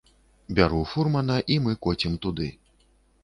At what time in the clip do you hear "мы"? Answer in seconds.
1.65-1.75